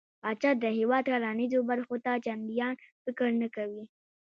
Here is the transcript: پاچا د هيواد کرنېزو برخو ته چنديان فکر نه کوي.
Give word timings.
پاچا 0.21 0.51
د 0.63 0.65
هيواد 0.77 1.03
کرنېزو 1.11 1.59
برخو 1.69 1.95
ته 2.05 2.11
چنديان 2.25 2.73
فکر 3.03 3.27
نه 3.41 3.47
کوي. 3.55 3.83